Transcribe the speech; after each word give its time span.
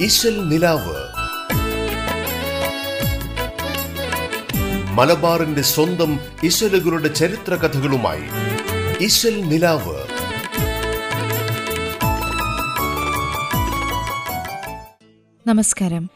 ഇശൽ 0.00 0.48
നിലാവ്. 0.48 0.96
മലബാറിന്റെ 4.92 5.62
സ്വന്തം 5.62 6.20
ഇശലുകളുടെ 6.44 7.08
ചരിത്ര 7.08 7.54
കഥകളുമായി 7.54 8.22
ഇശൽ 9.04 9.40
നിലാവ്. 9.40 9.96
നമസ്കാരം. 15.48 16.10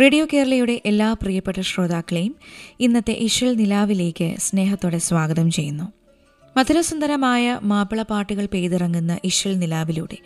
റേഡിയോ 0.00 0.26
കേരളയുടെ 0.32 0.82
എല്ലാ 0.86 1.12
പ്രിയപ്പെട്ട 1.12 1.60
ശ്രോതാക്കളെയും 1.60 2.36
ഇന്നത്തെ 2.80 3.12
ഇശൽ 3.12 3.56
നിലാവിലേക്ക് 3.56 4.34
സ്നേഹത്തോടെ 4.38 4.98
സ്വാഗതം 4.98 5.50
ചെയ്യുന്നു. 5.50 5.92
മധുരസുന്ദരമായ 6.56 7.58
മാപ്പിള 7.62 8.02
പാട്ടുകൾ 8.02 8.46
പെയ്തിറങ്ങുന്ന 8.46 9.18
ഇശൽ 9.24 9.58
നിലാവിലൂടെ 9.58 10.16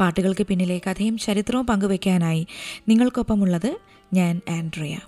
പാട്ടുകൾക്ക് 0.00 0.46
പിന്നിലെ 0.46 0.80
കഥയും 0.86 1.18
ചരിത്രവും 1.18 1.66
പങ്കുവയ്ക്കാനായി 1.66 2.46
നിങ്ങൾക്കൊപ്പമുള്ളത് 2.88 3.76
ഞാൻ 4.14 4.40
ആൻഡ്രിയ. 4.50 4.98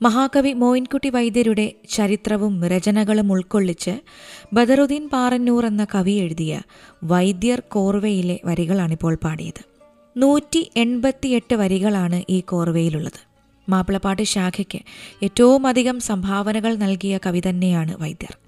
മഹാകവി 0.03 0.53
മോയിൻകുട്ടി 0.53 1.09
വൈദ്യരുടെ 1.09 1.75
ചരിത്രവും 1.91 2.65
രചനകളും 2.65 3.33
ഉൾക്കൊള്ളിച്ച് 3.33 4.01
ബദറുദ്ദീൻ 4.53 5.09
പാറന്നൂർ 5.09 5.67
എന്ന 5.67 5.87
കവി 5.95 6.11
എഴുതിയ 6.11 6.63
വൈദ്യർ 7.05 7.61
കോർവയിലെ 7.61 8.41
വരികളാണിപ്പോൾ 8.45 9.15
പാടിയത്. 9.25 9.63
നൂറ്റി 10.17 10.71
എൺപത്തിയെട്ട് 10.77 11.55
വരികളാണ് 11.55 12.23
ഈ 12.31 12.41
കോർവയിലുള്ളത്. 12.41 13.21
മാപ്പിളപ്പാട്ട് 13.69 14.23
ശാഖയ്ക്ക് 14.23 14.79
ഏറ്റവും 15.23 15.67
അധികം 15.67 16.01
സംഭാവനകൾ 16.01 16.75
നൽകിയ 16.75 17.19
കവി 17.27 17.43
തന്നെയാണ് 17.49 18.03
വൈദ്യർ. 18.03 18.39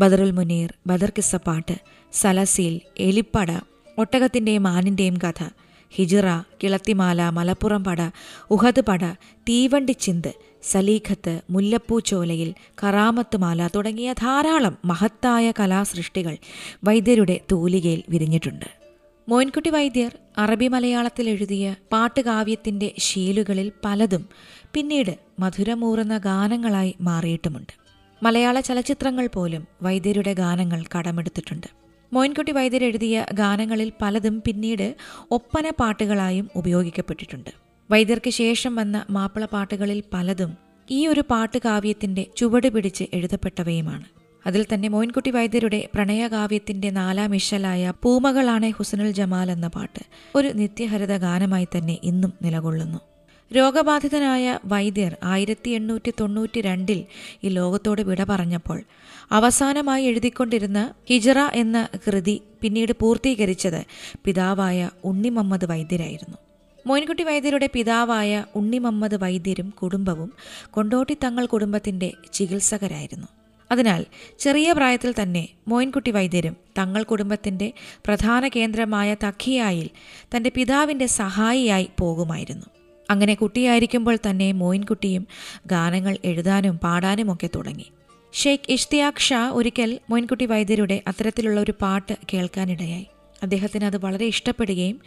ബദറുൽ 0.00 0.30
മുനീർ 0.30 0.74
ബദർ 0.86 1.10
കിസ്സപ്പാട്ട് 1.10 1.74
സലസീൽ 2.12 2.80
എലിപ്പട 2.98 3.50
ഒട്ടകത്തിന്റെയും 3.98 4.68
ആനിന്റെയും 4.68 5.16
കഥ 5.16 5.40
ഹിജിറ 5.90 6.26
കിളത്തിമാല 6.62 7.22
മലപ്പുറം 7.28 7.84
പട 7.84 8.00
ഉഹദ് 8.50 8.80
പട 8.80 9.04
തീവണ്ടി 9.48 9.92
ചിന്ത് 9.92 10.34
സലീഖത്ത് 10.62 11.40
മുല്ലപ്പൂ 11.50 12.00
ചോലയിൽ 12.00 12.54
കറാമത്ത് 12.84 13.36
മാല 13.36 13.68
തുടങ്ങിയ 13.74 14.12
ധാരാളം 14.12 14.78
മഹത്തായ 14.84 15.52
കലാസൃഷ്ടികൾ 15.60 16.36
വൈദ്യരുടെ 16.84 17.40
തൂലികയിൽ 17.52 18.02
വിരിഞ്ഞിട്ടുണ്ട്. 18.08 18.86
മോയിൻകുട്ടി 19.28 19.70
വൈദ്യർ 19.70 20.18
അറബി 20.38 20.68
മലയാളത്തിൽ 20.68 21.28
എഴുതിയ 21.30 21.74
പാട്ടുകാവ്യത്തിന്റെ 21.92 22.94
ശീലുകളിൽ 22.98 23.72
പലതും 23.84 24.28
പിന്നീട് 24.74 25.18
മധുരമൂറുന്ന 25.38 26.18
ഗാനങ്ങളായി 26.18 26.94
മാറിയിട്ടുമുണ്ട്. 27.00 27.72
മലയാള 28.22 28.60
ചലച്ചിത്രങ്ങൾ 28.60 29.26
പോലും 29.26 29.66
വൈദ്യരുടെ 29.82 30.32
ഗാനങ്ങൾ 30.32 30.84
കടമെടുത്തിട്ടുണ്ട്. 30.98 31.85
മോയിൻകുട്ടി 32.16 32.52
വൈദ്യർ 32.52 32.84
എഴുതിയ 32.84 33.26
ഗാനങ്ങളിൽ 33.34 33.92
പലതും 34.02 34.42
പിന്നീട് 34.46 34.94
ഒപ്പന 35.30 35.70
പാട്ടുകളായും 35.70 36.50
ഉപയോഗിക്കപ്പെട്ടിട്ടുണ്ട്. 36.56 37.50
വൈദ്യർക്ക് 37.90 38.30
ശേഷം 38.30 38.74
വന്ന 38.74 39.06
മാപ്പിള 39.10 39.44
പാട്ടുകളിൽ 39.44 40.02
പലതും 40.14 40.56
ഈ 40.90 41.06
ഒരു 41.06 41.22
പാട്ടുകാവ്യത്തിന്റെ 41.30 42.26
ചുവട് 42.36 42.68
പിടിച്ച് 42.68 43.04
എഴുതപ്പെട്ടവയുമാണ്. 43.12 44.04
അതിൽ 44.46 44.66
തന്നെ 44.74 44.88
മോയിൻകുട്ടി 44.88 45.30
വൈദ്യരുടെ 45.30 45.88
പ്രണയകാവ്യത്തിന്റെ 45.94 46.90
നാലാം 46.90 47.34
ഇഷലായ 47.34 47.92
പൂമകളാണെ 48.02 48.70
ഹുസനുൽ 48.70 49.10
ജമാൽ 49.10 49.50
എന്ന 49.50 49.68
പാട്ട് 49.68 50.02
ഒരു 50.34 50.48
നിത്യഹരിത 50.48 51.16
ഗാനമായി 51.16 51.68
തന്നെ 51.76 51.98
ഇന്നും 52.02 52.32
നിലകൊള്ളുന്നു. 52.42 52.98
രോഗബാധിതനായ 53.50 54.58
വൈദ്യർ 54.64 55.16
ആയിരത്തി 55.22 55.70
എണ്ണൂറ്റി 55.70 56.12
തൊണ്ണൂറ്റി 56.20 56.60
രണ്ടിൽ 56.60 57.04
ഈ 57.44 57.48
ലോകത്തോട് 57.48 58.02
വിട 58.02 58.24
പറഞ്ഞപ്പോൾ 58.24 58.84
അവസാനമായി 59.30 60.04
എഴുതിക്കൊണ്ടിരുന്ന 60.04 60.94
ഹിജറ 61.08 61.38
എന്ന 61.38 61.88
കൃതി 62.06 62.42
പിന്നീട് 62.60 62.92
പൂർത്തീകരിച്ചത് 62.92 63.80
പിതാവായ 64.24 64.90
ഉണ്ണി 65.04 65.28
മുഹമ്മദ് 65.28 65.64
വൈദ്യരായിരുന്നു. 65.64 66.36
മോയിൻകുട്ടി 66.86 67.22
വൈദ്യരുടെ 67.22 67.66
പിതാവായ 67.66 68.44
ഉണ്ണി 68.54 68.78
മുഹമ്മദ് 68.78 69.14
വൈദ്യരും 69.14 69.70
കുടുംബവും 69.70 70.32
കൊണ്ടോട്ടി 70.70 71.14
തങ്ങൾ 71.24 71.46
കുടുംബത്തിന്റെ 71.46 72.12
ചികിത്സകരായിരുന്നു. 72.32 73.26
അതിനാൽ 73.70 74.06
ചെറിയ 74.38 74.72
പ്രായത്തിൽ 74.72 75.14
തന്നെ 75.22 75.48
മോയിൻകുട്ടി 75.68 76.10
വൈദ്യരും 76.10 76.56
തങ്ങൾ 76.78 77.02
കുടുംബത്തിന്റെ 77.02 77.72
പ്രധാന 78.06 78.48
കേന്ദ്രമായ 78.48 79.16
തഖിയായിൽ 79.24 79.90
തന്റെ 80.34 80.50
പിതാവിന്റെ 80.50 81.06
സഹായിയായി 81.06 81.88
പോകുമായിരുന്നു. 82.00 82.75
അങ്ങനെ 83.10 83.34
കുട്ടിയായിരിക്കുമ്പോൾ 83.34 84.18
തന്നെ 84.30 84.52
മോയിൻകുട്ടിയും 84.52 85.26
ഗാനങ്ങൾ 85.66 86.18
എഴുതാനും 86.24 86.78
പാടാനുമൊക്കെ 86.78 87.48
തുടങ്ങി. 87.54 87.86
ഷെയ്ഖ് 88.32 88.72
ഇഷ്തിയാഖ് 88.72 89.20
ഷാ 89.20 89.50
ഒരിക്കൽ 89.50 89.98
മോയിൻകുട്ടി 90.10 90.46
വൈദ്യരുടെ 90.46 91.02
അത്തരത്തിലുള്ള 91.06 91.60
ഒരു 91.60 91.74
പാട്ട് 91.82 92.16
കേൾക്കാനിടയായി. 92.32 93.06
അദ്ദേഹത്തിന് 93.42 93.84
അത് 93.84 93.96
വളരെ 93.96 94.26
ഇഷ്ടപ്പെടുകയും 94.26 95.00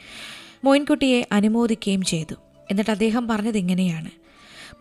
മോയിൻകുട്ടിയെ 0.64 1.28
അനുമോദിക്കുകയും 1.32 2.02
ചെയ്തു. 2.02 2.36
എന്നിട്ട് 2.72 2.92
അദ്ദേഹം 2.92 3.28
പറഞ്ഞത് 3.28 3.58
ഇങ്ങനെയാണ്. 3.58 4.10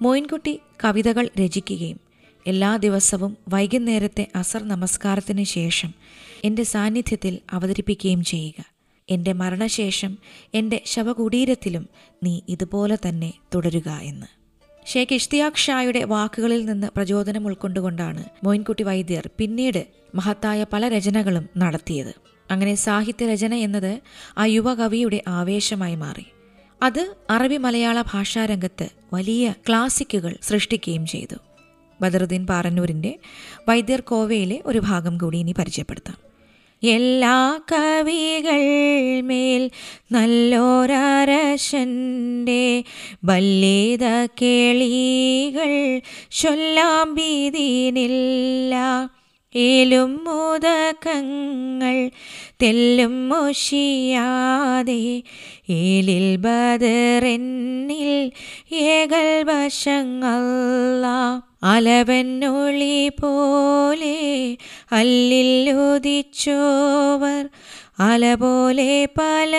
മോയിൻകുട്ടി 0.03 0.61
കവിതകൾ 0.85 1.31
രചിക്കുകയും 1.41 2.01
എല്ലാ 2.47 2.77
ദിവസവും 2.77 3.37
വൈകുന്നേരത്തെ 3.49 4.27
അസർ 4.37 4.63
നമസ്കാരത്തിന് 4.69 5.45
ശേഷം 5.45 5.95
എന്റെ 6.45 6.63
സാന്നിധ്യത്തിൽ 6.63 7.39
അവതരിപ്പിക്കുകയും 7.53 8.25
ചെയ്യുക. 8.25 8.78
എന്റെ 9.11 9.33
മരണശേഷം 9.33 10.19
എന്റെ 10.55 10.83
ശവകുടീരത്തിലും 10.87 11.89
നീ 12.23 12.41
ഇതുപോലെ 12.49 12.99
തന്നെ 13.09 13.33
തുടരുക 13.55 13.89
എന്ന്. 13.89 14.27
ഷേഖ് 14.87 15.15
ഇഷ്തിയാഖ് 15.15 15.57
ഷായുടെ 15.57 16.05
വാക്കുകളിൽ 16.05 16.65
നിന്ന് 16.65 16.87
പ്രചോദനം 16.97 17.47
ഉൾക്കൊണ്ടുകൊണ്ടാണ് 17.47 18.25
മോയിൻകുട്ടി 18.45 18.83
വൈദ്യർ 18.83 19.31
പിന്നീട് 19.39 19.87
മഹത്തായ 20.15 20.67
പല 20.73 20.89
രചനകളും 20.89 21.49
നടത്തിയത്. 21.57 22.15
അങ്ങനെ 22.51 22.75
സാഹിത്യ 22.75 23.09
സാഹിത്യരചന 23.09 23.55
എന്നത് 23.55 24.01
ആ 24.39 24.45
യുവകവിയുടെ 24.45 25.23
ആവേശമായി 25.29 25.95
മാറി. 25.95 26.27
അത് 26.83 27.15
അറബി 27.31 27.57
മലയാള 27.57 28.01
ഭാഷാരംഗത്ത് 28.01 28.89
വലിയ 29.15 29.55
ക്ലാസിക്കുകൾ 29.69 30.37
സൃഷ്ടിക്കുകയും 30.43 31.07
ചെയ്തു. 31.07 31.37
ബദറുദ്ദീൻ 32.01 32.47
പാറന്നൂരിന്റെ 32.47 33.19
വൈദ്യർ 33.69 34.01
കോവയിലെ 34.01 34.63
ഒരു 34.67 34.79
ഭാഗം 34.79 35.19
കൂടി 35.19 35.39
ഇനി 35.39 35.55
പരിചയപ്പെടുത്താം. 35.59 36.28
എല്ലാ 36.83 37.59
കവികൾ 37.73 38.61
മേൽ 39.23 39.71
നല്ലോരശന്റെ 40.13 42.85
ബല്ലേത 43.25 44.05
കേളികൾ 44.43 46.01
ചൊല്ലാം 46.41 47.15
ഭീതിനില്ല. 47.15 48.75
ഏലും 49.55 50.11
മോദകങ്ങൾ 50.25 51.97
തെല്ലും 52.63 53.15
മോഷിയാതെ 53.29 55.03
ഏലിൽ 55.79 56.29
ബദറെന്നിൽ 56.37 58.13
ഏകൽ 58.89 59.31
വശങ്ങള 59.49 61.05
അലവനൊളി 61.65 63.09
പോലെ 63.21 64.17
അല്ലിൽ 64.93 65.53
ഉദിച്ചോവർ 65.81 67.43
അല 68.01 68.35
പോലെ 68.35 68.91
പല 69.19 69.55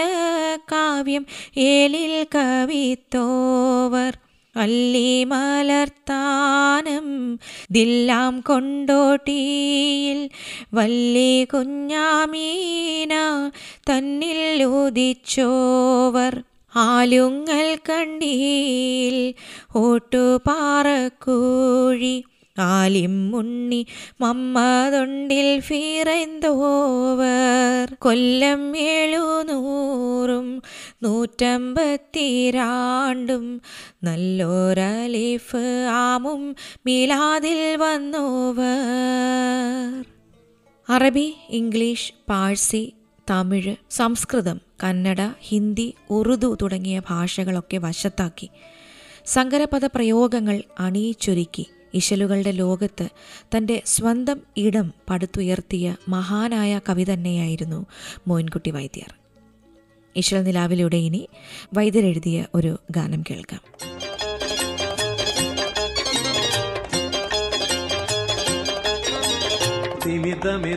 കാവ്യം 0.71 1.23
ഏലിൽ 1.65 2.15
കവിത്തോവർ 2.35 4.13
അല്ലി 4.55 5.09
മലർത്താനം 5.23 7.07
ദില്ലാം 7.71 8.35
കൊണ്ടോട്ടിയിൽ 8.41 10.19
വല്ലി 10.73 11.33
കുഞ്ഞാമീന 11.45 13.13
തന്നിൽ 13.89 14.41
ഉദിച്ചോവർ 14.73 16.35
ആലുങ്ങൽ 16.73 17.69
കണ്ടിയിൽ 17.89 19.15
ഓട്ടുപാറക്കൂഴി 19.75 21.15
ആലിം 22.59 23.31
മുണ്ണി 23.31 23.85
മമ്മതൊണ്ടിൽ 24.21 25.59
ഫീറൈന്തോവർ. 25.59 27.93
കൊല്ലം 27.93 28.77
എഴുന്നൂറും 28.77 30.63
നൂറ്റമ്പത്തിരാണ്ടും 31.03 33.61
നല്ലൊരലിഫ് 34.03 35.89
ആമും 35.89 36.55
മീലാതിൽ 36.85 37.77
വന്നോവർ. 37.77 40.05
അറബി 40.89 41.35
ഇംഗ്ലീഷ് 41.49 42.13
പാഴ്സി 42.29 42.93
തമിഴ് 43.29 43.75
സംസ്കൃതം 43.89 44.61
കന്നഡ 44.83 45.31
ഹിന്ദി 45.41 45.93
ഉറുദു 46.09 46.57
തുടങ്ങിയ 46.61 47.01
ഭാഷകളൊക്കെ 47.09 47.77
വശത്താക്കി. 47.77 48.49
സങ്കരപദ 49.25 49.85
പ്രയോഗങ്ങൾ 49.85 50.63
അണിയിച്ചൊരുക്കി. 50.79 51.65
ഇശലുകളുടെ 51.93 52.51
ലോകത്ത് 52.51 53.09
തന്റെ 53.57 53.81
സ്വന്തം 53.85 54.41
ഇടം 54.57 54.93
പടുത്തുയർത്തിയ 55.09 55.95
മഹാനായ 56.09 56.79
കവി 56.89 57.05
തന്നെയായിരുന്നു 57.13 57.85
മോയിൻകുട്ടി 58.27 58.71
വൈദ്യർ. 58.71 59.13
ഇശൽ 60.15 60.43
നിലാവിലൂടെ 60.43 60.97
ഇനി 60.97 61.27
വൈദ്യരെഴുതിയ 61.73 62.45
ഒരു 62.55 62.79
ഗാനം 62.91 63.23
കേൾക്കാം. 63.29 63.61
തിമിതമെ 70.05 70.75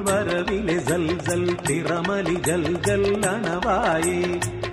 വരവിലെ 0.00 0.78
ജൽ 0.78 1.18
ജൽ 1.18 1.56
തിറമലി 1.56 2.34
ജൽ 2.34 2.82
ജൽ 2.82 3.26
അണവായേ 3.28 4.38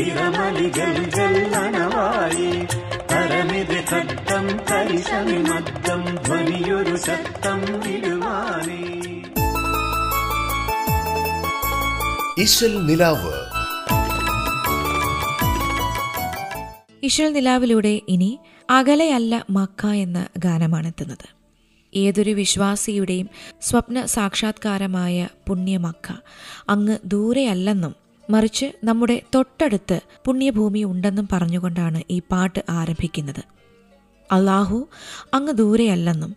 ജൽ 0.00 0.06
തിരമലി 0.06 0.68
ജൽ 0.68 1.10
ജൽ 1.10 1.54
അണവായി 1.54 2.66
കരമിത് 3.12 3.84
ശബ്ദം 3.90 4.60
കരിശമി 4.70 5.38
മത്തം 5.38 6.14
ധ്വനിയൊരു 6.14 6.96
ശക്തം 6.96 7.88
ഇടുവാനേ. 7.94 8.82
ഇശൽ 12.42 12.86
നിലാവ്. 12.86 13.32
ഇശൽ 17.02 17.32
നിലാവിലൂടെ 17.32 18.00
ഇനി 18.08 18.38
അകലെയല്ല 18.70 19.44
മക്ക 19.50 19.86
എന്ന 19.86 20.26
ഗാനമാണെത്തുന്നത്. 20.38 21.28
ഏതൊരു 21.94 22.30
വിശ്വാസിയുടെയും 22.30 23.28
സ്വപ്ന 23.62 24.06
സാക്ഷാത്കാരമായ 24.06 25.28
പുണ്യമക്ക 25.48 26.12
അങ്ങ് 26.68 26.98
ദൂരെയല്ലെന്നും 27.04 28.09
മറിച്ച് 28.30 28.66
നമ്മുടെ 28.84 29.16
തൊട്ടടുത്ത് 29.34 29.98
പുണ്യഭൂമി 30.24 30.82
ഉണ്ടെന്നും 30.84 31.26
പറഞ്ഞുകൊണ്ടാണ് 31.32 32.00
ഈ 32.10 32.18
പാട്ട് 32.30 32.60
ആരംഭിക്കുന്നത്. 32.70 33.42
അള്ളാഹു 34.32 34.78
അങ്ങ് 35.34 35.52
ദൂരെയല്ലെന്നും 35.52 36.32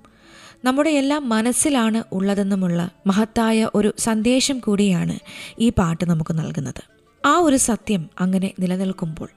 നമ്മുടെ 0.66 0.92
എല്ലാം 1.01 1.30
മനസ്സിലാണ് 1.30 2.00
ഉള്ളതെന്നുമുള്ള 2.12 2.81
മഹത്തായ 3.07 3.69
ഒരു 3.75 3.90
സന്ദേശം 4.00 4.57
കൂടിയാണ് 4.60 5.16
ഈ 5.60 5.69
പാട്ട് 5.69 6.04
നമുക്ക് 6.10 6.34
നൽകുന്നത്. 6.40 6.84
ആ 7.24 7.34
ഒരു 7.38 7.57
സത്യം 7.69 8.04
അങ്ങനെ 8.19 8.50
നിലനിൽക്കുമ്പോൾ 8.60 9.30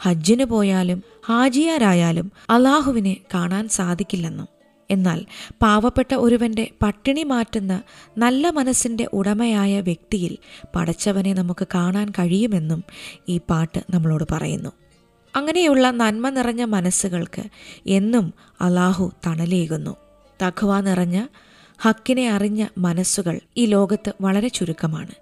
ഹജ്ജിന് 0.00 0.44
പോയാലും 0.44 0.98
ഹാജിയാരായാലും 1.26 2.26
അള്ളാഹുവിനെ 2.50 3.14
കാണാൻ 3.34 3.64
സാധിക്കില്ലെന്നും 3.78 4.48
എന്നാൽ 4.90 5.26
പാവപ്പെട്ട 5.62 6.14
ഒരുവന്റെ 6.14 6.70
പട്ടിണി 6.82 7.22
മാറ്റുന്ന 7.22 7.82
നല്ല 8.18 8.50
മനസ്സിന്റെ 8.50 9.06
ഉടമയായ 9.12 9.80
വ്യക്തിയിൽ 9.80 10.38
പടച്ചവനെ 10.76 11.34
നമുക്ക് 11.34 11.66
കാണാൻ 11.74 12.10
കഴിയുമെന്നും 12.10 12.84
ഈ 13.28 13.40
പാട്ട് 13.50 13.80
നമ്മളോട് 13.90 14.24
പറയുന്നു. 14.32 14.70
അങ്ങനെയുള്ള 15.36 15.90
നന്മ 15.90 16.28
നിറഞ്ഞ 16.28 16.64
മനസ്സുകൾക്ക് 16.64 17.42
എന്നും 17.86 18.34
അള്ളാഹു 18.60 19.12
തണലേകുന്നു. 19.26 19.96
തഖ്വ 20.42 20.80
നിറഞ്ഞ 20.80 21.26
ഹക്കിനെ 21.78 22.30
അറിഞ്ഞ 22.30 22.66
മനസ്സുകൾ 22.78 23.40
ഈ 23.56 23.66
ലോകത്ത് 23.66 24.12
വളരെ 24.20 24.48
ചുരുക്കമാണ്. 24.48 25.14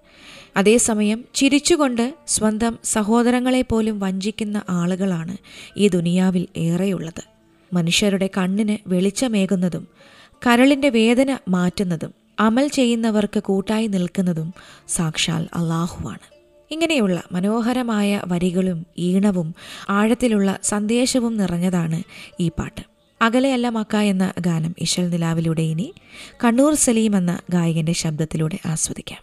അതേസമയം 0.56 1.24
ചിരിച്ചുകൊണ്ട് 1.34 2.14
സ്വന്തം 2.26 2.78
സഹോദരങ്ങളെ 2.84 3.62
പോലും 3.62 4.00
വഞ്ചിക്കുന്ന 4.00 4.62
ആളുകളാണ് 4.68 5.36
ഈ 5.76 5.88
ദുനിയാവിൽ 5.88 6.46
ഏറെയുള്ളത്. 6.56 7.37
മനുഷ്യരുടെ 7.72 8.30
കണ്ണിന് 8.36 8.76
വെളിച്ചമേകുന്നതും 8.86 9.88
കരളിന്റെ 10.46 10.88
വേദന 10.88 11.38
മാറ്റുന്നതും 11.48 12.14
അമൽ 12.40 12.68
ചെയ്യുന്നവർക്ക് 12.68 13.40
കൂട്ടായി 13.40 13.86
നിൽക്കുന്നതും 13.86 14.54
സാക്ഷാൽ 14.88 15.48
അള്ളാഹുവാണ്. 15.54 16.38
ഇങ്ങനെയുള്ള 16.70 17.22
മനോഹരമായ 17.32 18.20
വരികളും 18.26 18.86
ഈണവും 18.98 19.54
ആഴത്തിലുള്ള 19.88 20.58
സന്ദേശവും 20.62 21.36
നിറഞ്ഞതാണ് 21.36 22.02
ഈ 22.40 22.48
പാട്ട്. 22.48 22.80
അകലെയല്ല 23.22 23.68
മക്ക 23.68 23.96
എന്ന 23.96 24.32
ഗാനം 24.40 24.74
ഇശൽ 24.78 25.10
നിലാവിലൂടെ 25.10 25.62
ഇനി 25.62 25.94
കണ്ണൂർ 26.44 26.74
സലീം 26.74 27.16
എന്ന 27.16 27.40
ഗായകന്റെ 27.50 27.92
ശബ്ദത്തിലൂടെ 27.92 28.58
ആസ്വദിക്കാം. 28.66 29.22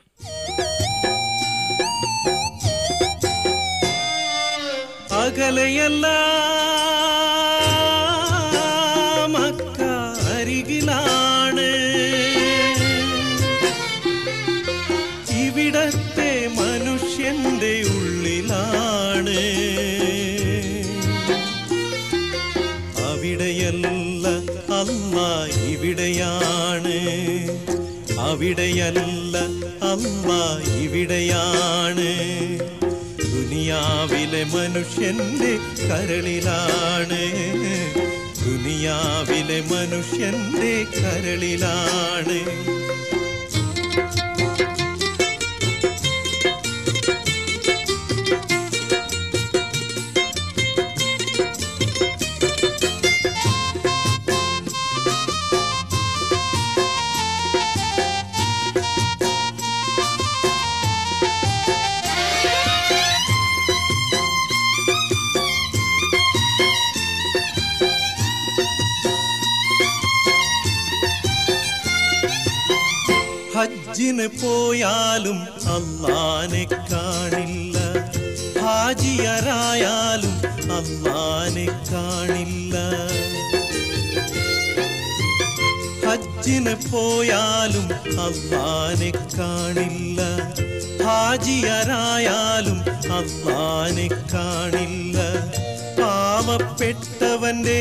അകലെയല്ല 5.11 6.07
അവിടെയല്ല 28.45 29.37
അമ്മ 29.91 30.29
ഇവിടെയാണ്. 30.81 32.09
ദുനിയാവിലെ 33.33 34.43
മനുഷ്യന്റെ 34.43 35.53
കരളിലാണ്. 35.87 37.21
ദുനിയാവിലെ 38.45 39.59
മനുഷ്യന്റെ 39.71 40.73
കരളിലാണ്. 40.97 42.39
ഹജ്ജിന് 74.15 74.27
പോയാലും 74.41 75.39
അള്ളാനെ 75.75 76.63
കാണില്ല. 76.91 77.77
ഹാജിയരായാലും 78.61 80.35
അള്ളാനെ 80.77 81.65
കാണില്ല. 81.89 82.75
ഹജ്ജിന് 86.05 86.75
പോയാലും 86.91 87.87
അള്ളാനെ 88.25 89.11
കാണില്ല. 89.37 90.21
ഹാജിയരായാലും 91.05 92.79
അള്ളാനെ 93.17 94.07
കാണില്ല. 94.33 95.17
പാവപ്പെട്ടവന്റെ 95.99 97.79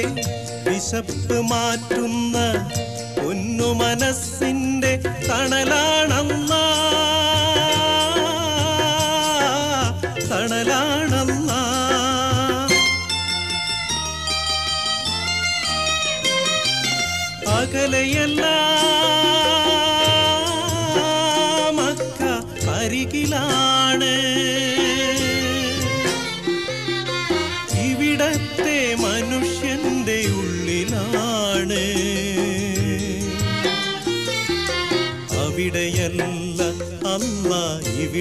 വിശപ്പ് 0.66 1.38
മാറ്റുന്ന 1.50 2.36
പൊന്നു 3.54 3.73
മനസ്സിന്റെ 3.73 4.90
തണലാണമ്മ. 5.28 6.52
തണലാണമ്മ. 10.30 11.50
അകലയല്ല 17.58 18.44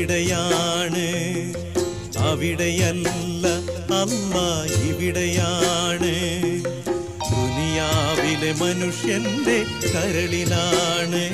ഇവിടെയാണ്. 0.03 1.05
അവിടെയല്ല 2.17 3.48
അമ്മ 3.93 4.36
ഇവിടെയാണ്. 4.88 6.15
ദുനിയാവിലെ 7.31 8.51
മനുഷ്യന്റെ 8.51 9.65
കരളിലാണ്. 9.88 11.29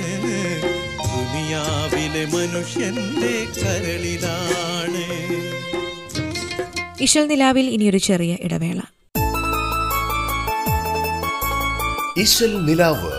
ദുനിയാവിലെ 0.97 2.25
മനുഷ്യന്റെ 2.25 3.47
കരളിലാണ്. 3.61 5.05
ഇശൽ 7.03 7.27
നിലാവിൽ 7.27 7.69
ഇനിയൊരു 7.69 7.97
ചെറിയ 7.97 8.38
ഇടവേള. 8.41 8.79
ഇശൽ 12.17 12.65
നിലാവ് 12.65 13.18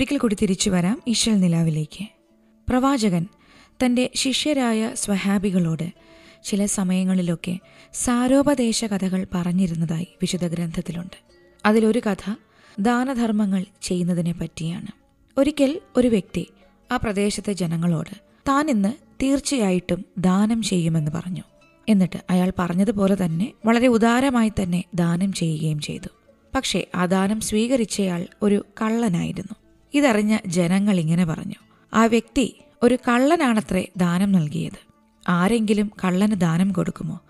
ഒരിക്കൽ 0.00 0.18
കൂടി 0.18 0.36
തിരിച്ചു 0.42 0.70
വരാം 0.70 1.02
ഈശ്വൽ 1.08 1.40
നിലാവിലേക്ക്. 1.40 2.04
പ്രവാചകൻ 2.68 3.26
തന്റെ 3.84 4.10
ശിഷ്യരായ 4.14 4.92
സ്വഹാബികളോട് 4.94 5.92
ചില 6.44 6.66
സമയങ്ങളിലൊക്കെ 6.66 7.58
സാരോപദേശ 7.92 8.84
കഥകൾ 8.84 9.26
പറഞ്ഞിരുന്നതായി 9.34 10.08
വിശുദ്ധ 10.22 10.46
ഗ്രന്ഥത്തിലുണ്ട്. 10.46 11.16
അതിലൊരു 11.66 11.98
കഥ 11.98 12.34
ദാനധർമ്മങ്ങൾ 12.80 13.64
ചെയ്യുന്നതിനെ 13.82 14.32
പറ്റിയാണ്. 14.32 14.86
ഒരിക്കൽ 15.38 15.80
ഒരു 15.96 16.08
വ്യക്തി 16.08 16.46
ആ 16.92 16.96
പ്രദേശത്തെ 16.96 17.52
ജനങ്ങളോട് 17.52 18.16
താൻ 18.48 18.70
ഇന്ന് 18.70 18.92
തീർച്ചയായിട്ടും 19.22 20.04
ദാനം 20.18 20.62
ചെയ്യുമെന്ന് 20.62 21.10
പറഞ്ഞു. 21.10 21.42
എന്നിട്ട് 21.88 22.18
അയാൾ 22.30 22.52
പറഞ്ഞതുപോലെ 22.58 23.24
തന്നെ 23.24 23.52
വളരെ 23.66 23.86
ഉദാരമായി 23.86 24.48
തന്നെ 24.48 24.84
ദാനം 24.94 25.32
ചെയ്യുകയും 25.32 25.80
ചെയ്തു. 25.80 26.08
പക്ഷേ 26.54 26.86
ആ 26.94 27.04
ദാനം 27.04 27.40
സ്വീകരിച്ചയാൾ 27.40 28.26
ഒരു 28.42 28.66
കള്ളനായിരുന്നു. 28.82 29.59
ഇതറിഞ്ഞ 29.94 30.38
ജനങ്ങൾ 30.46 31.00
ഇങ്ങനെ 31.00 31.24
പറഞ്ഞു. 31.24 31.54
ആ 31.94 32.06
വ്യക്തി 32.06 32.60
ഒരു 32.82 32.98
കള്ളനാണത്രേ 33.08 33.88
ദാനം 33.96 34.32
നൽകിയത്. 34.32 34.90
ആരെങ്കിലും 35.28 35.90
കള്ളന് 36.04 36.34
ദാനം 36.34 36.72
കൊടുക്കുമോ? 36.72 37.20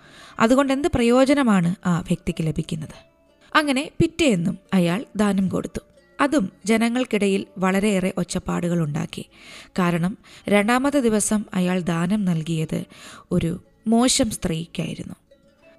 അതുകൊണ്ട് 0.41 0.73
എന്ത് 0.73 0.89
പ്രയോജനമാണ് 0.89 1.75
ആ 1.87 2.01
വ്യക്തിക്ക് 2.01 2.47
ലഭിക്കുന്നത്? 2.47 3.11
അങ്ങനെ 3.57 3.91
പിറ്റേന്നും 4.01 4.59
അയാൾ 4.75 5.05
ദാനം 5.17 5.49
കൊടുത്തു. 5.49 5.81
അതും 6.21 6.53
ജനങ്ങൾക്കിടയിൽ 6.65 7.47
വളരെയേറെ 7.59 8.13
ഒച്ചപ്പാടുകൾ 8.19 8.83
ഉണ്ടാക്കി. 8.83 9.27
കാരണം 9.69 10.19
രണ്ടാമത്തെ 10.49 11.01
ദിവസം 11.01 11.45
അയാൾ 11.55 11.81
ദാനം 11.81 12.25
നൽകിയത് 12.25 12.85
ഒരു 13.33 13.65
മോശം 13.87 14.31
സ്ത്രീക്കായിരുന്നു. 14.31 15.15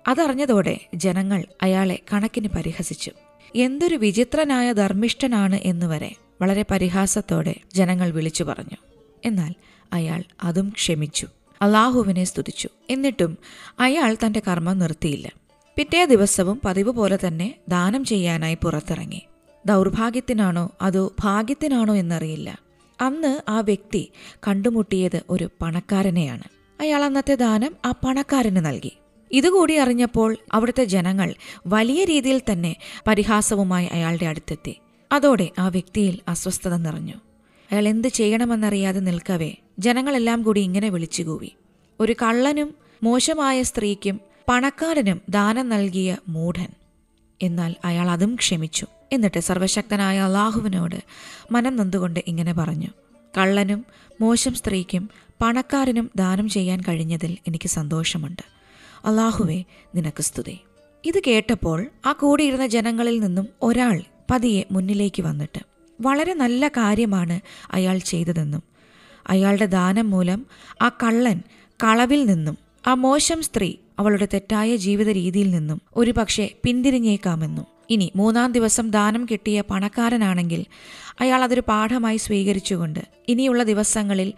അതറിഞ്ഞതോടെ 0.08 0.80
ജനങ്ങൾ 0.96 1.46
അയാളെ 1.62 2.00
കണക്കിന് 2.14 2.48
പരിഹസിച്ചു. 2.48 3.12
എന്തൊരു 3.56 3.96
വിചിത്രനായ 3.96 4.74
ധർമ്മിഷ്ഠനാണ് 4.74 5.56
എന്നുവരെ 5.56 6.16
വളരെ 6.42 6.66
പരിഹാസത്തോടെ 6.72 7.56
ജനങ്ങൾ 7.76 8.12
വിളിച്ചു 8.12 8.44
പറഞ്ഞു. 8.44 8.78
എന്നാൽ 9.26 9.54
അയാൾ 9.94 10.24
അതും 10.44 10.70
ക്ഷമിച്ചു. 10.70 11.28
അള്ളാഹുവിനെ 11.62 12.24
സ്തുതിച്ചു. 12.24 12.70
എന്നിട്ടും 12.90 13.38
അയാൾ 13.80 14.18
തന്റെ 14.26 14.42
കർമ്മം 14.48 14.80
നിർത്തിയില്ല. 14.80 15.32
പിറ്റേ 15.76 16.06
ദിവസവും 16.06 16.62
പതിവ് 16.66 16.92
പോലെ 16.92 17.20
തന്നെ 17.28 17.56
ദാനം 17.70 18.06
ചെയ്യാനായി 18.06 18.58
പുറത്തിറങ്ങി. 18.64 19.22
ദൗർഭാഗ്യത്തിനാണോ 19.66 20.72
അതോ 20.82 21.14
ഭാഗ്യത്തിനാണോ 21.20 21.96
എന്നറിയില്ല. 21.96 22.58
അന്ന് 23.02 23.42
ആ 23.50 23.60
വ്യക്തി 23.60 24.12
കണ്ടുമുട്ടിയത് 24.48 25.22
ഒരു 25.30 25.50
പണക്കാരനെയാണ്. 25.62 26.44
അയാൾ 26.82 27.04
അന്നത്തെ 27.04 27.36
ദാനം 27.36 27.76
ആ 27.86 27.92
പണക്കാരന് 27.92 28.66
നൽകി. 28.66 28.92
ഇതുകൂടി 29.32 29.76
അറിഞ്ഞപ്പോൾ 29.76 30.38
അവിടുത്തെ 30.54 30.84
ജനങ്ങൾ 30.84 31.36
വലിയ 31.68 32.06
രീതിയിൽ 32.06 32.42
തന്നെ 32.52 32.76
പരിഹാസവുമായി 33.08 33.88
അയാളുടെ 33.88 34.26
അടുത്തെത്തി. 34.26 34.76
അതോടെ 35.12 35.50
ആ 35.60 35.68
വ്യക്തിയിൽ 35.68 36.20
അസ്വസ്ഥത 36.28 36.76
നിറഞ്ഞു. 36.76 37.14
അയാൾ 37.72 37.88
എന്ത് 37.88 38.08
ചെയ്യണമെന്നറിയാതെ 38.08 39.00
നിൽക്കവേ 39.00 39.54
ജനങ്ങളെല്ലാം 39.80 40.42
കൂടി 40.42 40.62
ഇങ്ങനെ 40.62 40.90
വിളിച്ചുകൂവി. 40.90 41.50
ഒരു 42.00 42.16
കള്ളനും 42.22 42.76
മോശമായ 43.04 43.64
സ്ത്രീക്കും 43.64 44.20
പണക്കാരനും 44.50 45.22
ദാനം 45.30 45.70
നൽകിയ 45.70 46.18
മൂഢൻ. 46.28 46.68
എന്നാൽ 47.42 47.76
അയാൾ 47.86 48.10
അതും 48.10 48.36
ക്ഷമിച്ചു. 48.36 48.88
എന്നിട്ട് 49.12 49.40
സർവശക്തനായ 49.40 50.20
അള്ളാഹുവിനോട് 50.20 51.04
മനം 51.52 51.76
നൊന്തുകൊണ്ട് 51.76 52.20
ഇങ്ങനെ 52.28 52.54
പറഞ്ഞു. 52.54 52.88
കള്ളനും 53.38 53.86
മോശം 54.22 54.54
സ്ത്രീക്കും 54.54 55.10
പണക്കാരനും 55.42 56.12
ദാനം 56.16 56.50
ചെയ്യാൻ 56.50 56.82
കഴിഞ്ഞതിൽ 56.88 57.38
എനിക്ക് 57.48 57.68
സന്തോഷമുണ്ട്. 57.68 58.42
അള്ളാഹുവെ 59.08 59.64
നിനക്ക് 59.96 60.22
സ്തുതി. 60.22 60.60
ഇത് 61.06 61.22
കേട്ടപ്പോൾ 61.28 61.88
ആ 62.06 62.12
കൂടിയിരുന്ന 62.12 62.68
ജനങ്ങളിൽ 62.68 63.20
നിന്നും 63.20 63.48
ഒരാൾ 63.62 64.02
പതിയെ 64.32 64.64
മുന്നിലേക്ക് 64.72 65.24
വന്നിട്ട് 65.24 65.62
വളരെ 66.02 66.34
നല്ല 66.34 66.68
കാര്യമാണ് 66.68 67.42
അയാൾ 67.72 67.98
ചെയ്തതെന്നും 67.98 68.64
അയാളുടെ 69.30 69.66
ദാനം 69.66 70.10
മൂലം 70.10 70.46
ആ 70.82 70.90
കള്ളൻ 71.04 71.40
കളവിൽ 71.84 72.26
നിന്നും 72.26 72.58
ആ 72.88 72.94
മോശം 72.94 73.42
സ്ത്രീ 73.42 73.74
അവളുടെ 74.00 74.28
തെറ്റായ 74.34 74.76
ജീവിത 74.76 75.10
രീതിയിൽ 75.10 75.52
നിന്നും 75.52 75.82
ഒരുപക്ഷെ 75.96 76.52
പിന്തിരിഞ്ഞേക്കാമെന്നും. 76.64 77.66
ഇനി 77.90 78.12
മൂന്നാം 78.16 78.52
ദിവസം 78.52 78.92
ദാനം 78.92 79.28
കിട്ടിയ 79.32 79.62
പണക്കാരനാണെങ്കിൽ 79.62 80.66
അയാൾ 81.22 81.44
അതൊരു 81.44 81.64
പാഠമായി 81.68 82.18
സ്വീകരിച്ചുകൊണ്ട് 82.18 83.00
ഇനിയുള്ള 83.28 83.64
ദിവസങ്ങളിൽ 83.64 84.34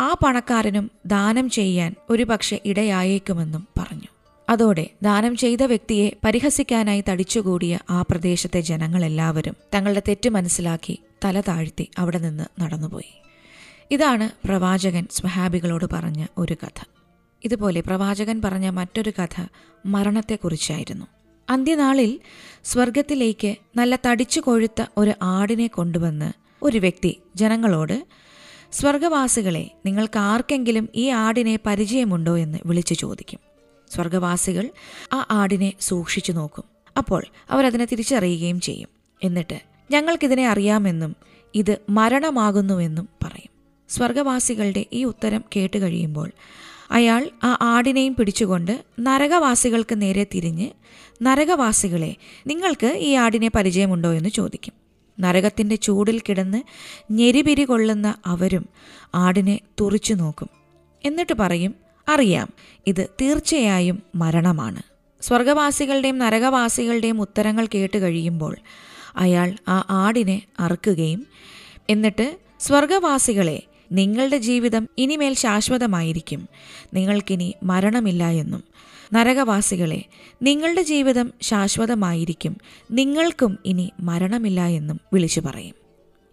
ആ 0.00 0.16
പണക്കാരനും 0.24 0.90
ദാനം 1.06 1.50
ചെയ്യാൻ 1.50 1.94
ഒരുപക്ഷെ 2.10 2.60
ഇടയായേക്കുമെന്നും 2.64 3.68
പറഞ്ഞു. 3.78 4.10
അതോടെ 4.48 4.90
ദാനം 5.02 5.36
ചെയ്ത 5.36 5.62
വ്യക്തിയെ 5.62 6.10
പരിഹസിക്കാനായി 6.24 7.04
തടിച്ചുകൂടിയ 7.08 7.78
ആ 7.90 8.02
പ്രദേശത്തെ 8.02 8.60
ജനങ്ങളെല്ലാവരും 8.60 9.56
തങ്ങളുടെ 9.74 10.02
തെറ്റ് 10.08 10.28
മനസ്സിലാക്കി 10.28 10.98
തല 11.24 11.40
താഴ്ത്തി 11.40 11.90
അവിടെ 11.98 12.18
നിന്ന് 12.18 12.60
നടന്നുപോയി. 12.60 13.22
ഇതാണ് 13.90 14.46
പ്രവാചകൻ 14.46 15.06
സ്വഹാബികളോട് 15.10 15.84
പറഞ്ഞ 15.92 16.26
ഒരു 16.38 16.56
കഥ. 16.62 16.84
ഇതുപോലെ 17.44 17.80
പ്രവാചകൻ 17.80 18.42
പറഞ്ഞ 18.44 18.68
മറ്റൊരു 18.68 19.12
കഥ 19.22 19.46
മരണത്തെക്കുറിച്ചായിരുന്നു. 19.86 21.06
അന്ത്യനാളിൽ 21.50 22.20
സ്വർഗത്തിലേക്ക് 22.64 23.56
നല്ല 23.76 23.98
തടിച്ചു 24.06 24.40
കൊഴുത്ത 24.40 24.84
ഒരു 24.96 25.12
ആടിനെ 25.22 25.66
കൊണ്ടുവന്ന് 25.66 26.32
ഒരു 26.62 26.78
വ്യക്തി 26.78 27.22
ജനങ്ങളോട് 27.36 28.06
സ്വർഗവാസികളെ 28.72 29.70
നിങ്ങൾക്ക് 29.86 30.18
ആർക്കെങ്കിലും 30.18 30.88
ഈ 30.94 31.08
ആടിനെ 31.08 31.58
പരിചയമുണ്ടോ? 31.66 32.38
എന്ന് 32.38 32.58
വിളിച്ചു 32.66 32.94
ചോദിക്കും. 32.94 33.51
സ്വർഗവാസികൾ 33.92 34.70
ആ 35.12 35.26
ആടിനെ 35.30 35.72
സൂക്ഷിച്ചു 35.80 36.32
നോക്കും. 36.32 36.64
അപ്പോൾ 36.98 37.24
അവരതിനെ 37.50 37.84
തിരിച്ചറിയുകയും 37.84 38.60
ചെയ്യും. 38.60 38.88
എന്നിട്ട് 39.24 39.60
ഞങ്ങൾക്കിതിനെ 39.90 40.48
അറിയാമെന്നും 40.48 41.16
ഇത് 41.54 41.78
മരണമാകുന്നുവെന്നും 41.90 43.08
പറയും. 43.24 43.50
സ്വർഗവാസികളുടെ 43.88 44.86
ഈ 44.92 45.04
ഉത്തരം 45.04 45.44
കേട്ട് 45.56 45.78
കഴിയുമ്പോൾ 45.78 46.30
അയാൾ 46.90 47.30
ആ 47.44 47.58
ആടിനെയും 47.62 48.14
പിടിച്ചുകൊണ്ട് 48.14 48.84
നരകവാസികൾക്ക് 49.00 50.00
നേരെ 50.00 50.24
തിരിഞ്ഞ് 50.24 50.70
നരകവാസികളെ 51.22 52.16
നിങ്ങൾക്ക് 52.46 52.86
ഈ 52.86 53.14
ആടിനെ 53.14 53.50
പരിചയമുണ്ടോ? 53.56 54.12
എന്ന് 54.12 54.28
ചോദിക്കും. 54.28 54.72
നരകത്തിന്റെ 55.20 55.76
ചൂടിൽ 55.76 56.20
കിടന്ന് 56.28 56.62
ഞെരിപിരി 57.10 57.64
കൊള്ളുന്ന 57.64 58.14
അവരും 58.26 58.68
ആടിനെ 59.14 59.60
തുറിച്ചു 59.80 60.14
നോക്കും. 60.14 60.48
എന്നിട്ട് 61.04 61.32
പറയും 61.32 61.74
അറിയാം. 62.08 62.48
ഇത് 62.86 63.08
തീർച്ചയായും 63.20 64.02
മരണമാണ്. 64.14 64.82
സ്വർഗവാസികളുടെയും 65.22 66.18
നരകവാസികളുടെയും 66.18 67.20
ഉത്തരങ്ങൾ 67.20 67.68
കേട്ട് 67.74 67.98
കഴിയുമ്പോൾ 67.98 68.56
അയാൾ 69.16 69.54
ആ 69.68 69.84
ആടിനെ 69.90 70.42
അറുക്കുകയും 70.60 71.26
എന്നിട്ട് 71.90 72.38
സ്വർഗവാസികളെ 72.60 73.62
നിങ്ങളുടെ 73.92 74.38
ജീവിതം 74.38 74.88
ഇനിമേൽ 74.98 75.34
ശാശ്വതമായിരിക്കും. 75.34 76.48
നിങ്ങൾക്കിനി 76.94 77.54
മരണമില്ല 77.62 78.28
എന്നും. 78.28 78.64
നരകവാസികളെ 79.12 80.04
നിങ്ങളുടെ 80.42 80.82
ജീവിതം 80.82 81.32
ശാശ്വതമായിരിക്കും. 81.42 82.56
നിങ്ങൾക്കും 82.90 83.58
ഇനി 83.66 83.92
മരണമില്ല 84.00 84.66
എന്നും 84.66 85.00
വിളിച്ചു 85.12 85.40
പറയും. 85.40 85.81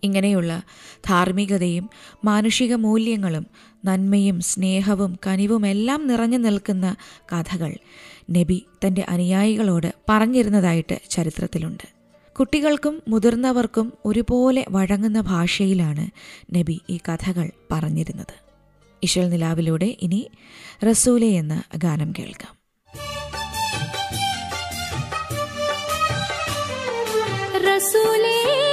ഇങ്ങനെയുള്ള 0.04 0.62
ധാർമ്മികതയും 1.08 1.90
മാനുഷിക 2.26 2.76
മൂല്യങ്ങളും 2.76 3.48
നന്മയും 3.86 4.42
സ്നേഹവും 4.42 5.20
കനിവുമെല്ലാം 5.28 6.08
നിറഞ്ഞു 6.08 6.38
നിൽക്കുന്ന 6.38 6.96
കഥകൾ 7.34 7.76
നബി 8.32 8.66
തന്റെ 8.88 9.06
അനുയായികളോട് 9.10 9.94
പറഞ്ഞിരുന്നതായിട്ട് 10.10 11.00
ചരിത്രത്തിലുണ്ട്. 11.10 12.00
കുട്ടികൾക്കും 12.40 13.02
മുതിർന്നവർക്കും 13.08 13.94
ഒരുപോലെ 14.06 14.66
വഴങ്ങുന്ന 14.70 15.22
ഭാഷയിലാണ് 15.22 16.10
നബി 16.58 16.82
ഈ 16.90 17.00
കഥകൾ 17.10 17.52
പറഞ്ഞിരുന്നത്. 17.72 18.50
ഇശൽ 19.04 19.30
നിലാവിലൂടെ 19.30 19.98
ഇനി 20.02 20.32
റസൂലെ 20.90 21.28
എന്ന 21.28 21.64
ഗാനം 21.78 22.14
കേൾക്കാം. 22.20 22.60
റസൂലേ 27.76 28.69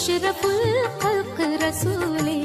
शुरपु 0.00 0.48
अल्क 1.08 1.38
रसूले 1.62 2.41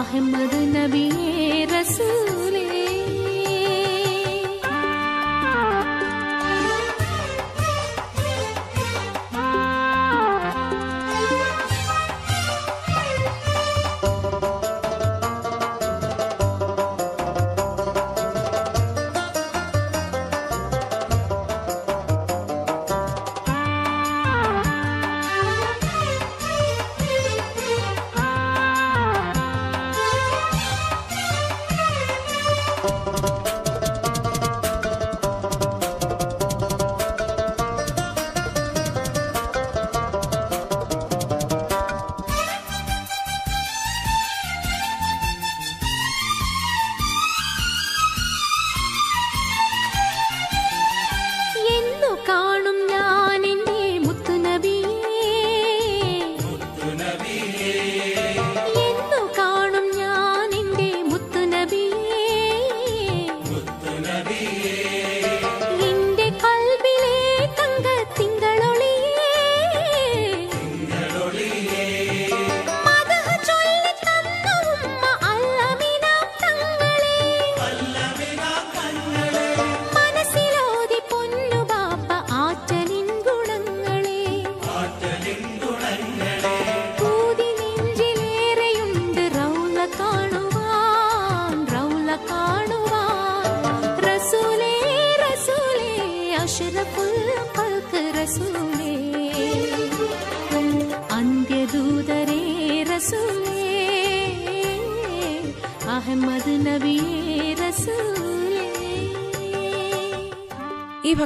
अहमद 0.00 0.52
नबी 0.74 1.06
रसूल 1.72 2.54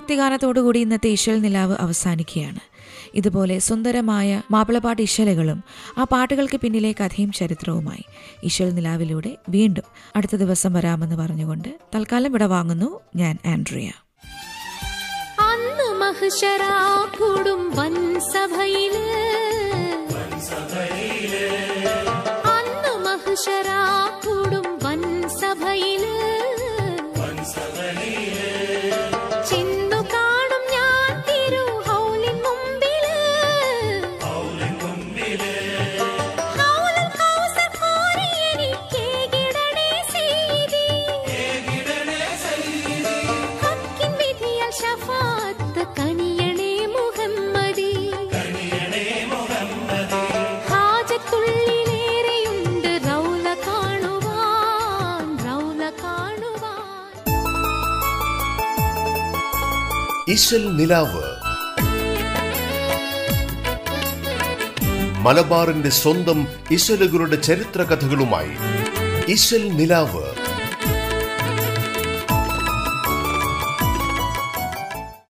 ഭക്തിഗാനത്തോടുകൂടി 0.06 0.78
ഇന്നത്തെ 0.78 1.08
ഇശൽ 1.08 1.36
നിലാവ് 1.40 1.76
അവസാനിക്കുകയാണ്. 1.80 2.60
ഇതുപോലെ 3.14 3.58
സുന്ദരമായ 3.58 4.42
മാപ്പിളപ്പാട്ട് 4.50 5.02
ഇശലുകളും 5.02 5.58
ആ 5.98 6.04
പാട്ടുകൾക്ക് 6.04 6.58
പിന്നിലെ 6.60 6.92
കഥയും 6.92 7.32
ചരിത്രവുമായി 7.32 8.04
ഇശൽ 8.44 8.68
നിലാവിലൂടെ 8.74 9.32
വീണ്ടും 9.48 9.86
അടുത്ത 10.16 10.36
ദിവസം 10.36 10.72
വരാമെന്ന് 10.72 11.16
പറഞ്ഞുകൊണ്ട് 11.16 11.68
തൽക്കാലം 11.94 12.28
ഇവിടെ 12.28 12.46
വാങ്ങുന്നു 12.46 12.90
ഞാൻ 13.16 13.34
ആൻഡ്രിയ. 13.46 13.88
അന്ന് 15.48 15.88
മഹ്ശറാ 16.02 16.74
കൂടും 17.18 17.62
വൻ 17.76 17.96
സഭയിൽ 18.34 18.96
അന്ന് 22.56 22.94
മഹ്ശറാ 23.08 23.80
ഇശൽ 60.36 60.76
നിലാവ്. 60.76 61.22
മലബാറിന്റെ 65.18 65.88
സ്വന്തം 65.88 66.48
ഇശലുകളുടെ 66.70 67.36
ചരിത്ര 67.36 67.82
കഥകളുമായി 67.82 68.50
ഇശൽ 69.28 69.68
നിലാവ്. 69.68 70.25